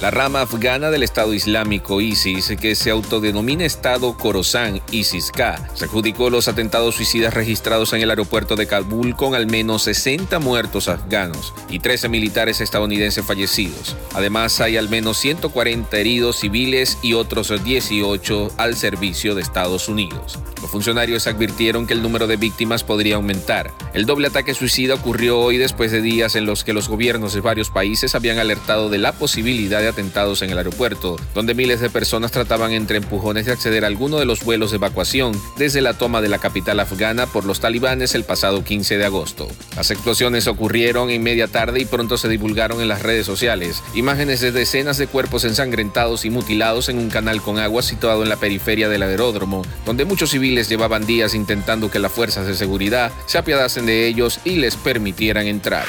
La 0.00 0.10
rama 0.10 0.40
afgana 0.40 0.90
del 0.90 1.02
Estado 1.02 1.34
Islámico 1.34 2.00
ISIS, 2.00 2.56
que 2.58 2.74
se 2.74 2.88
autodenomina 2.88 3.66
Estado 3.66 4.16
Khorasan 4.16 4.80
ISIS-K, 4.90 5.68
se 5.74 5.84
adjudicó 5.84 6.30
los 6.30 6.48
atentados 6.48 6.94
suicidas 6.94 7.34
registrados 7.34 7.92
en 7.92 8.00
el 8.00 8.08
aeropuerto 8.08 8.56
de 8.56 8.66
Kabul 8.66 9.14
con 9.14 9.34
al 9.34 9.46
menos 9.46 9.82
60 9.82 10.38
muertos 10.38 10.88
afganos 10.88 11.52
y 11.68 11.80
13 11.80 12.08
militares 12.08 12.62
estadounidenses 12.62 13.26
fallecidos. 13.26 13.94
Además, 14.14 14.62
hay 14.62 14.78
al 14.78 14.88
menos 14.88 15.18
140 15.18 15.94
heridos 15.98 16.36
civiles 16.36 16.96
y 17.02 17.12
otros 17.12 17.52
18 17.62 18.52
al 18.56 18.76
servicio 18.76 19.34
de 19.34 19.42
Estados 19.42 19.90
Unidos. 19.90 20.38
Los 20.62 20.70
funcionarios 20.70 21.26
advirtieron 21.26 21.86
que 21.86 21.92
el 21.92 22.02
número 22.02 22.26
de 22.26 22.38
víctimas 22.38 22.84
podría 22.84 23.16
aumentar. 23.16 23.70
El 23.92 24.06
doble 24.06 24.28
ataque 24.28 24.54
suicida 24.54 24.94
ocurrió 24.94 25.40
hoy 25.40 25.58
después 25.58 25.90
de 25.90 26.00
días 26.00 26.36
en 26.36 26.46
los 26.46 26.62
que 26.62 26.72
los 26.72 26.88
gobiernos 26.88 27.34
de 27.34 27.40
varios 27.40 27.70
países 27.70 28.14
habían 28.14 28.38
alertado 28.38 28.88
de 28.88 28.98
la 28.98 29.10
posibilidad 29.10 29.80
de 29.80 29.88
atentados 29.88 30.42
en 30.42 30.50
el 30.50 30.58
aeropuerto, 30.58 31.16
donde 31.34 31.54
miles 31.54 31.80
de 31.80 31.90
personas 31.90 32.30
trataban 32.30 32.70
entre 32.70 32.98
empujones 32.98 33.46
de 33.46 33.52
acceder 33.52 33.82
a 33.82 33.88
alguno 33.88 34.20
de 34.20 34.26
los 34.26 34.44
vuelos 34.44 34.70
de 34.70 34.76
evacuación 34.76 35.32
desde 35.56 35.80
la 35.80 35.94
toma 35.94 36.20
de 36.20 36.28
la 36.28 36.38
capital 36.38 36.78
afgana 36.78 37.26
por 37.26 37.44
los 37.44 37.58
talibanes 37.58 38.14
el 38.14 38.22
pasado 38.22 38.62
15 38.62 38.96
de 38.96 39.06
agosto. 39.06 39.48
Las 39.74 39.90
explosiones 39.90 40.46
ocurrieron 40.46 41.10
en 41.10 41.24
media 41.24 41.48
tarde 41.48 41.80
y 41.80 41.84
pronto 41.84 42.16
se 42.16 42.28
divulgaron 42.28 42.80
en 42.80 42.88
las 42.88 43.02
redes 43.02 43.26
sociales 43.26 43.82
imágenes 43.94 44.40
de 44.40 44.52
decenas 44.52 44.98
de 44.98 45.08
cuerpos 45.08 45.42
ensangrentados 45.44 46.24
y 46.24 46.30
mutilados 46.30 46.88
en 46.88 46.98
un 46.98 47.10
canal 47.10 47.42
con 47.42 47.58
agua 47.58 47.82
situado 47.82 48.22
en 48.22 48.28
la 48.28 48.36
periferia 48.36 48.88
del 48.88 49.02
aeródromo, 49.02 49.62
donde 49.84 50.04
muchos 50.04 50.30
civiles 50.30 50.68
llevaban 50.68 51.06
días 51.06 51.34
intentando 51.34 51.90
que 51.90 51.98
las 51.98 52.12
fuerzas 52.12 52.46
de 52.46 52.54
seguridad 52.54 53.10
se 53.26 53.38
apiadasen 53.38 53.79
de 53.86 54.06
ellos 54.06 54.40
y 54.44 54.56
les 54.56 54.76
permitieran 54.76 55.46
entrar. 55.46 55.86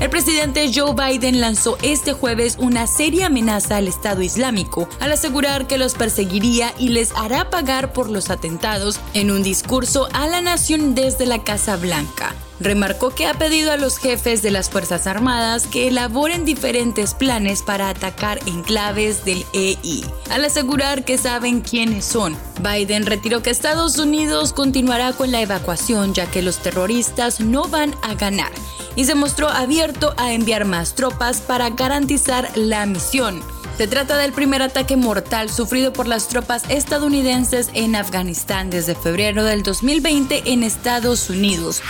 El 0.00 0.10
presidente 0.10 0.70
Joe 0.72 0.94
Biden 0.94 1.40
lanzó 1.40 1.78
este 1.82 2.12
jueves 2.12 2.56
una 2.60 2.86
seria 2.86 3.26
amenaza 3.26 3.76
al 3.76 3.88
Estado 3.88 4.20
Islámico 4.20 4.88
al 5.00 5.12
asegurar 5.12 5.66
que 5.66 5.78
los 5.78 5.94
perseguiría 5.94 6.74
y 6.78 6.90
les 6.90 7.12
hará 7.16 7.48
pagar 7.48 7.94
por 7.94 8.10
los 8.10 8.28
atentados 8.28 9.00
en 9.14 9.30
un 9.30 9.42
discurso 9.42 10.08
a 10.12 10.26
la 10.26 10.42
nación 10.42 10.94
desde 10.94 11.24
la 11.24 11.42
Casa 11.44 11.76
Blanca. 11.76 12.34
Remarcó 12.60 13.10
que 13.10 13.26
ha 13.26 13.34
pedido 13.34 13.72
a 13.72 13.76
los 13.76 13.98
jefes 13.98 14.42
de 14.42 14.50
las 14.50 14.70
Fuerzas 14.70 15.06
Armadas 15.06 15.66
que 15.66 15.88
elaboren 15.88 16.44
diferentes 16.44 17.14
planes 17.14 17.62
para 17.62 17.90
atacar 17.90 18.38
enclaves 18.46 19.24
del 19.24 19.44
EI, 19.52 20.04
al 20.30 20.44
asegurar 20.44 21.04
que 21.04 21.18
saben 21.18 21.60
quiénes 21.60 22.04
son. 22.04 22.36
Biden 22.60 23.04
retiró 23.04 23.42
que 23.42 23.50
Estados 23.50 23.98
Unidos 23.98 24.52
continuará 24.52 25.12
con 25.12 25.32
la 25.32 25.42
evacuación 25.42 26.14
ya 26.14 26.30
que 26.30 26.42
los 26.42 26.58
terroristas 26.58 27.40
no 27.40 27.68
van 27.68 27.94
a 28.02 28.14
ganar 28.14 28.52
y 28.96 29.04
se 29.04 29.14
mostró 29.14 29.48
abierto 29.48 30.14
a 30.16 30.32
enviar 30.32 30.64
más 30.64 30.94
tropas 30.94 31.40
para 31.40 31.70
garantizar 31.70 32.50
la 32.56 32.86
misión. 32.86 33.42
Se 33.76 33.86
trata 33.86 34.16
del 34.16 34.32
primer 34.32 34.62
ataque 34.62 34.96
mortal 34.96 35.50
sufrido 35.50 35.92
por 35.92 36.08
las 36.08 36.28
tropas 36.28 36.62
estadounidenses 36.70 37.70
en 37.74 37.94
Afganistán 37.94 38.70
desde 38.70 38.94
febrero 38.94 39.44
del 39.44 39.62
2020 39.62 40.44
en 40.46 40.62
Estados 40.62 41.28
Unidos. 41.28 41.82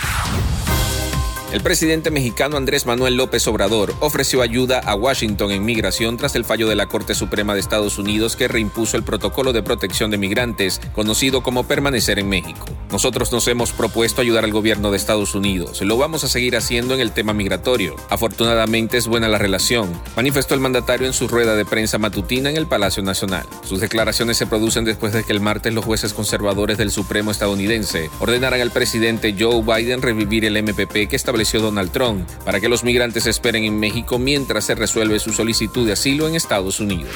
El 1.53 1.61
presidente 1.61 2.11
mexicano 2.11 2.57
Andrés 2.57 2.85
Manuel 2.85 3.15
López 3.15 3.47
Obrador 3.47 3.95
ofreció 4.01 4.41
ayuda 4.41 4.79
a 4.79 4.95
Washington 4.95 5.51
en 5.51 5.63
migración 5.63 6.17
tras 6.17 6.35
el 6.35 6.43
fallo 6.43 6.67
de 6.67 6.75
la 6.75 6.87
Corte 6.87 7.15
Suprema 7.15 7.53
de 7.53 7.61
Estados 7.61 7.97
Unidos 7.97 8.35
que 8.35 8.49
reimpuso 8.49 8.97
el 8.97 9.03
protocolo 9.03 9.53
de 9.53 9.63
protección 9.63 10.11
de 10.11 10.17
migrantes, 10.17 10.81
conocido 10.93 11.41
como 11.41 11.63
permanecer 11.63 12.19
en 12.19 12.27
México. 12.27 12.65
Nosotros 12.91 13.31
nos 13.33 13.47
hemos 13.47 13.73
propuesto 13.73 14.21
ayudar 14.21 14.45
al 14.45 14.51
gobierno 14.51 14.91
de 14.91 14.97
Estados 14.97 15.35
Unidos. 15.35 15.81
Lo 15.81 15.97
vamos 15.97 16.23
a 16.23 16.29
seguir 16.29 16.55
haciendo 16.55 16.93
en 16.93 17.01
el 17.01 17.11
tema 17.11 17.33
migratorio. 17.33 17.95
Afortunadamente 18.09 18.97
es 18.97 19.07
buena 19.07 19.27
la 19.27 19.37
relación, 19.37 19.91
manifestó 20.15 20.53
el 20.53 20.61
mandatario 20.61 21.05
en 21.05 21.13
su 21.13 21.27
rueda 21.27 21.55
de 21.55 21.65
prensa 21.65 21.97
matutina 21.97 22.49
en 22.49 22.55
el 22.55 22.67
Palacio 22.67 23.03
Nacional. 23.03 23.45
Sus 23.63 23.81
declaraciones 23.81 24.37
se 24.37 24.47
producen 24.47 24.85
después 24.85 25.11
de 25.11 25.23
que 25.23 25.33
el 25.33 25.41
martes 25.41 25.73
los 25.73 25.83
jueces 25.83 26.13
conservadores 26.13 26.77
del 26.77 26.91
Supremo 26.91 27.31
estadounidense 27.31 28.09
ordenaran 28.19 28.61
al 28.61 28.71
presidente 28.71 29.35
Joe 29.37 29.61
Biden 29.61 30.01
revivir 30.01 30.45
el 30.45 30.61
MPP 30.63 31.09
que 31.09 31.15
estableció 31.15 31.59
Donald 31.59 31.91
Trump 31.91 32.27
para 32.45 32.61
que 32.61 32.69
los 32.69 32.83
migrantes 32.83 33.25
esperen 33.27 33.65
en 33.65 33.79
México 33.79 34.17
mientras 34.17 34.65
se 34.65 34.75
resuelve 34.75 35.19
su 35.19 35.33
solicitud 35.33 35.85
de 35.85 35.93
asilo 35.93 36.27
en 36.27 36.35
Estados 36.35 36.79
Unidos. 36.79 37.11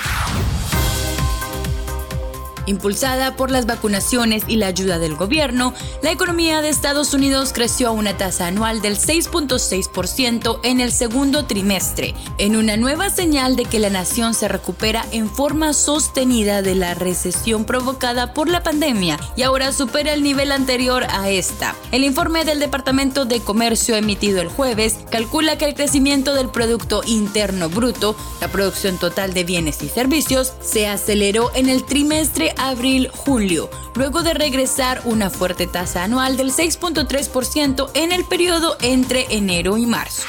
Impulsada 2.65 3.35
por 3.35 3.51
las 3.51 3.65
vacunaciones 3.65 4.43
y 4.47 4.57
la 4.57 4.67
ayuda 4.67 4.99
del 4.99 5.15
gobierno, 5.15 5.73
la 6.01 6.11
economía 6.11 6.61
de 6.61 6.69
Estados 6.69 7.13
Unidos 7.13 7.51
creció 7.53 7.89
a 7.89 7.91
una 7.91 8.17
tasa 8.17 8.47
anual 8.47 8.81
del 8.81 8.97
6.6% 8.97 10.59
en 10.63 10.79
el 10.79 10.91
segundo 10.91 11.45
trimestre, 11.45 12.13
en 12.37 12.55
una 12.55 12.77
nueva 12.77 13.09
señal 13.09 13.55
de 13.55 13.65
que 13.65 13.79
la 13.79 13.89
nación 13.89 14.33
se 14.33 14.47
recupera 14.47 15.05
en 15.11 15.29
forma 15.29 15.73
sostenida 15.73 16.61
de 16.61 16.75
la 16.75 16.93
recesión 16.93 17.65
provocada 17.65 18.33
por 18.33 18.49
la 18.49 18.63
pandemia 18.63 19.19
y 19.35 19.43
ahora 19.43 19.71
supera 19.71 20.13
el 20.13 20.23
nivel 20.23 20.51
anterior 20.51 21.05
a 21.09 21.29
esta. 21.29 21.75
El 21.91 22.03
informe 22.03 22.45
del 22.45 22.59
Departamento 22.59 23.25
de 23.25 23.39
Comercio 23.39 23.95
emitido 23.95 24.41
el 24.41 24.47
jueves 24.47 24.97
calcula 25.09 25.57
que 25.57 25.65
el 25.65 25.73
crecimiento 25.73 26.33
del 26.33 26.49
Producto 26.49 27.01
Interno 27.05 27.69
Bruto, 27.69 28.15
la 28.39 28.47
producción 28.47 28.97
total 28.97 29.33
de 29.33 29.43
bienes 29.43 29.81
y 29.81 29.89
servicios, 29.89 30.53
se 30.61 30.87
aceleró 30.87 31.51
en 31.55 31.69
el 31.69 31.83
trimestre 31.83 32.50
abril-julio, 32.57 33.69
luego 33.95 34.23
de 34.23 34.33
regresar 34.33 35.01
una 35.05 35.29
fuerte 35.29 35.67
tasa 35.67 36.03
anual 36.03 36.37
del 36.37 36.51
6.3% 36.51 37.91
en 37.93 38.11
el 38.11 38.25
periodo 38.25 38.77
entre 38.81 39.25
enero 39.29 39.77
y 39.77 39.85
marzo. 39.85 40.23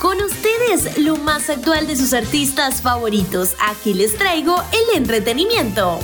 Con 0.00 0.20
ustedes, 0.20 0.98
lo 0.98 1.16
más 1.16 1.50
actual 1.50 1.86
de 1.86 1.96
sus 1.96 2.12
artistas 2.12 2.80
favoritos. 2.80 3.56
Aquí 3.68 3.92
les 3.92 4.16
traigo 4.16 4.62
el 4.72 4.96
entretenimiento. 4.96 5.98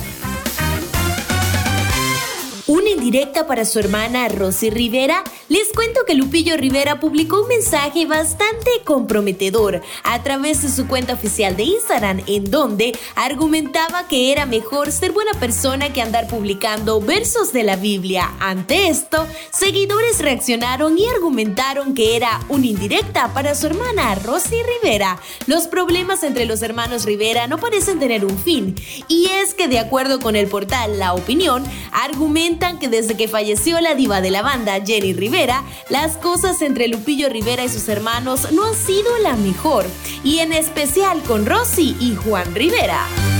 Una 2.65 2.91
indirecta 2.91 3.45
para 3.45 3.65
su 3.65 3.77
hermana 3.79 4.29
Rosy 4.29 4.69
Rivera. 4.69 5.25
Les 5.49 5.73
cuento 5.75 6.05
que 6.07 6.13
Lupillo 6.13 6.55
Rivera 6.55 6.97
publicó 6.97 7.41
un 7.41 7.49
mensaje 7.49 8.05
bastante 8.05 8.71
comprometedor 8.85 9.81
a 10.05 10.23
través 10.23 10.61
de 10.61 10.69
su 10.69 10.87
cuenta 10.87 11.11
oficial 11.11 11.57
de 11.57 11.63
Instagram, 11.63 12.23
en 12.25 12.49
donde 12.49 12.97
argumentaba 13.15 14.07
que 14.07 14.31
era 14.31 14.45
mejor 14.45 14.93
ser 14.93 15.11
buena 15.11 15.33
persona 15.33 15.91
que 15.91 16.01
andar 16.01 16.27
publicando 16.27 17.01
versos 17.01 17.51
de 17.51 17.63
la 17.63 17.75
Biblia. 17.75 18.31
Ante 18.39 18.87
esto, 18.87 19.27
seguidores 19.51 20.19
reaccionaron 20.19 20.97
y 20.97 21.05
argumentaron 21.07 21.93
que 21.93 22.15
era 22.15 22.39
una 22.47 22.67
indirecta 22.67 23.33
para 23.33 23.55
su 23.55 23.67
hermana 23.67 24.15
Rosy 24.15 24.55
Rivera. 24.81 25.19
Los 25.47 25.67
problemas 25.67 26.23
entre 26.23 26.45
los 26.45 26.61
hermanos 26.61 27.03
Rivera 27.03 27.45
no 27.47 27.57
parecen 27.57 27.99
tener 27.99 28.23
un 28.23 28.37
fin, 28.37 28.75
y 29.09 29.25
es 29.25 29.53
que 29.53 29.67
de 29.67 29.79
acuerdo 29.79 30.21
con 30.21 30.37
el 30.37 30.47
portal 30.47 30.97
La 30.97 31.13
Opinión, 31.13 31.65
argumentan 31.91 32.52
que 32.79 32.87
desde 32.87 33.15
que 33.15 33.27
falleció 33.27 33.79
la 33.81 33.95
diva 33.95 34.21
de 34.21 34.31
la 34.31 34.41
banda, 34.41 34.79
Jenny 34.85 35.13
Rivera, 35.13 35.63
las 35.89 36.17
cosas 36.17 36.61
entre 36.61 36.87
Lupillo 36.87 37.29
Rivera 37.29 37.63
y 37.63 37.69
sus 37.69 37.87
hermanos 37.89 38.51
no 38.51 38.65
han 38.65 38.75
sido 38.75 39.17
la 39.19 39.35
mejor, 39.35 39.85
y 40.23 40.39
en 40.39 40.53
especial 40.53 41.21
con 41.23 41.45
Rosy 41.45 41.95
y 41.99 42.15
Juan 42.15 42.53
Rivera. 42.53 43.32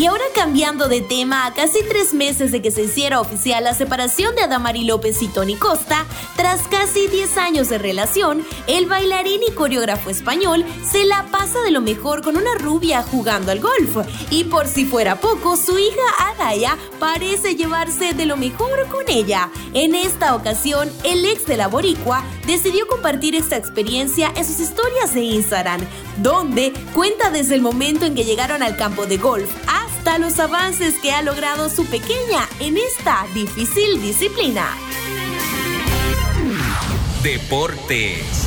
Y 0.00 0.06
ahora 0.06 0.24
cambiando 0.34 0.88
de 0.88 1.02
tema, 1.02 1.44
a 1.44 1.52
casi 1.52 1.80
tres 1.86 2.14
meses 2.14 2.52
de 2.52 2.62
que 2.62 2.70
se 2.70 2.84
hiciera 2.84 3.20
oficial 3.20 3.64
la 3.64 3.74
separación 3.74 4.34
de 4.34 4.40
Adamari 4.40 4.84
López 4.84 5.20
y 5.20 5.28
Tony 5.28 5.56
Costa, 5.56 6.06
tras 6.36 6.62
casi 6.68 7.06
10 7.06 7.36
años 7.36 7.68
de 7.68 7.76
relación, 7.76 8.42
el 8.66 8.86
bailarín 8.86 9.42
y 9.46 9.52
coreógrafo 9.52 10.08
español 10.08 10.64
se 10.90 11.04
la 11.04 11.26
pasa 11.30 11.60
de 11.60 11.70
lo 11.70 11.82
mejor 11.82 12.22
con 12.22 12.38
una 12.38 12.54
rubia 12.54 13.02
jugando 13.02 13.52
al 13.52 13.60
golf. 13.60 13.98
Y 14.30 14.44
por 14.44 14.68
si 14.68 14.86
fuera 14.86 15.20
poco, 15.20 15.58
su 15.58 15.78
hija 15.78 16.00
Adaya 16.30 16.78
parece 16.98 17.54
llevarse 17.54 18.14
de 18.14 18.24
lo 18.24 18.38
mejor 18.38 18.88
con 18.88 19.04
ella. 19.06 19.50
En 19.74 19.94
esta 19.94 20.34
ocasión, 20.34 20.90
el 21.04 21.26
ex 21.26 21.44
de 21.44 21.58
la 21.58 21.68
boricua 21.68 22.24
decidió 22.46 22.86
compartir 22.86 23.34
esta 23.34 23.58
experiencia 23.58 24.32
en 24.34 24.46
sus 24.46 24.60
historias 24.60 25.12
de 25.12 25.20
Instagram, 25.20 25.82
donde 26.16 26.72
cuenta 26.94 27.28
desde 27.28 27.54
el 27.54 27.60
momento 27.60 28.06
en 28.06 28.14
que 28.14 28.24
llegaron 28.24 28.62
al 28.62 28.78
campo 28.78 29.04
de 29.04 29.18
golf 29.18 29.50
los 30.18 30.38
avances 30.38 30.98
que 30.98 31.12
ha 31.12 31.22
logrado 31.22 31.68
su 31.68 31.86
pequeña 31.86 32.48
en 32.58 32.76
esta 32.76 33.26
difícil 33.34 34.00
disciplina. 34.00 34.76
Deportes. 37.22 38.46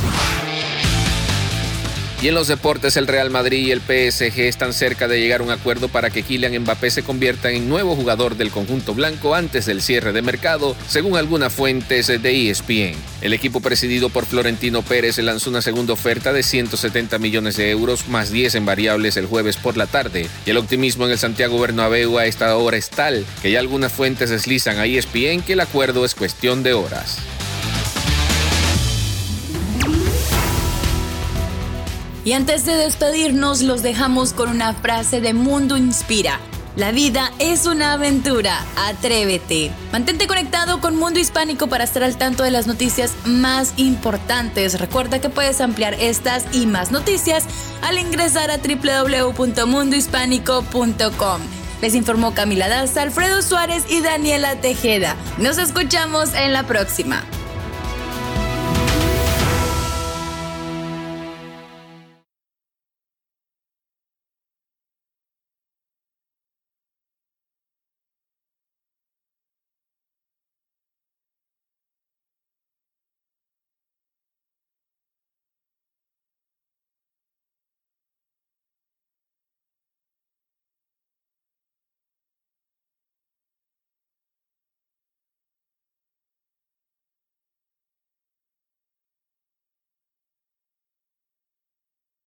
Y 2.24 2.28
en 2.28 2.34
los 2.34 2.48
deportes, 2.48 2.96
el 2.96 3.06
Real 3.06 3.28
Madrid 3.28 3.66
y 3.66 3.70
el 3.70 3.82
PSG 3.82 4.40
están 4.44 4.72
cerca 4.72 5.08
de 5.08 5.20
llegar 5.20 5.42
a 5.42 5.44
un 5.44 5.50
acuerdo 5.50 5.88
para 5.90 6.08
que 6.08 6.22
Kylian 6.22 6.58
Mbappé 6.62 6.88
se 6.88 7.02
convierta 7.02 7.50
en 7.50 7.68
nuevo 7.68 7.94
jugador 7.96 8.38
del 8.38 8.50
conjunto 8.50 8.94
blanco 8.94 9.34
antes 9.34 9.66
del 9.66 9.82
cierre 9.82 10.14
de 10.14 10.22
mercado, 10.22 10.74
según 10.88 11.18
algunas 11.18 11.52
fuentes 11.52 12.06
de 12.06 12.48
ESPN. 12.48 12.96
El 13.20 13.34
equipo 13.34 13.60
presidido 13.60 14.08
por 14.08 14.24
Florentino 14.24 14.80
Pérez 14.80 15.18
lanzó 15.18 15.50
una 15.50 15.60
segunda 15.60 15.92
oferta 15.92 16.32
de 16.32 16.42
170 16.42 17.18
millones 17.18 17.58
de 17.58 17.70
euros 17.70 18.08
más 18.08 18.30
10 18.30 18.54
en 18.54 18.64
variables 18.64 19.18
el 19.18 19.26
jueves 19.26 19.58
por 19.58 19.76
la 19.76 19.86
tarde, 19.86 20.26
y 20.46 20.50
el 20.50 20.56
optimismo 20.56 21.04
en 21.04 21.10
el 21.10 21.18
Santiago 21.18 21.60
Bernabéu 21.60 22.16
a 22.16 22.24
esta 22.24 22.56
hora 22.56 22.78
es 22.78 22.88
tal 22.88 23.26
que 23.42 23.50
ya 23.50 23.58
algunas 23.58 23.92
fuentes 23.92 24.30
deslizan 24.30 24.78
a 24.78 24.86
ESPN 24.86 25.42
que 25.42 25.52
el 25.52 25.60
acuerdo 25.60 26.06
es 26.06 26.14
cuestión 26.14 26.62
de 26.62 26.72
horas. 26.72 27.18
Y 32.24 32.32
antes 32.32 32.64
de 32.64 32.74
despedirnos, 32.74 33.60
los 33.60 33.82
dejamos 33.82 34.32
con 34.32 34.48
una 34.48 34.72
frase 34.72 35.20
de 35.20 35.34
Mundo 35.34 35.76
Inspira. 35.76 36.40
La 36.74 36.90
vida 36.90 37.30
es 37.38 37.66
una 37.66 37.92
aventura, 37.92 38.64
atrévete. 38.76 39.70
Mantente 39.92 40.26
conectado 40.26 40.80
con 40.80 40.96
Mundo 40.96 41.20
Hispánico 41.20 41.66
para 41.68 41.84
estar 41.84 42.02
al 42.02 42.16
tanto 42.16 42.42
de 42.42 42.50
las 42.50 42.66
noticias 42.66 43.12
más 43.26 43.74
importantes. 43.76 44.80
Recuerda 44.80 45.20
que 45.20 45.28
puedes 45.28 45.60
ampliar 45.60 45.92
estas 45.94 46.46
y 46.52 46.66
más 46.66 46.90
noticias 46.90 47.44
al 47.82 47.98
ingresar 47.98 48.50
a 48.50 48.56
www.mundohispánico.com. 48.56 51.40
Les 51.80 51.94
informó 51.94 52.34
Camila 52.34 52.68
Daza, 52.68 53.02
Alfredo 53.02 53.40
Suárez 53.42 53.84
y 53.88 54.00
Daniela 54.00 54.56
Tejeda. 54.56 55.14
Nos 55.38 55.58
escuchamos 55.58 56.34
en 56.34 56.52
la 56.54 56.64
próxima. 56.64 57.22